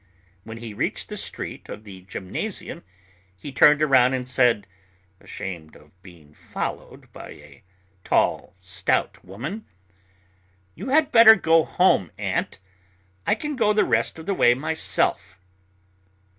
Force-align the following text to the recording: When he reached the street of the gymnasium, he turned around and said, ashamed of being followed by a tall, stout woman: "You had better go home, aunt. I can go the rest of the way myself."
When 0.45 0.57
he 0.57 0.73
reached 0.73 1.09
the 1.09 1.15
street 1.15 1.69
of 1.69 1.83
the 1.83 2.01
gymnasium, 2.01 2.83
he 3.37 3.51
turned 3.51 3.83
around 3.83 4.15
and 4.15 4.27
said, 4.27 4.65
ashamed 5.19 5.75
of 5.75 5.91
being 6.01 6.33
followed 6.33 7.13
by 7.13 7.29
a 7.33 7.61
tall, 8.03 8.55
stout 8.61 9.23
woman: 9.23 9.63
"You 10.73 10.89
had 10.89 11.11
better 11.11 11.35
go 11.35 11.63
home, 11.63 12.09
aunt. 12.17 12.57
I 13.27 13.35
can 13.35 13.55
go 13.55 13.73
the 13.73 13.85
rest 13.85 14.17
of 14.17 14.25
the 14.25 14.33
way 14.33 14.55
myself." 14.55 15.37